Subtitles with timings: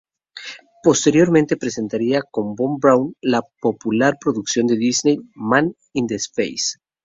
[0.83, 6.79] Posteriormente presentaría con von Braun la popular producción de Disney ""Man in Space"".